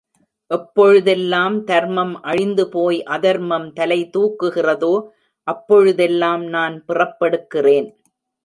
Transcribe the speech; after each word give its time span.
எப்பொழுதெல்லாம் 0.51 1.57
தர்மம் 1.63 2.13
அழிந்து 2.21 2.65
போய் 2.69 2.97
அதர்மம் 3.15 3.67
தலைதூக்குகிறதோ 3.79 4.93
அப்பொழுதெல்லாம் 5.47 6.43
நான் 6.47 6.75
பிறப்பெடுக்கிறேன். 6.87 7.89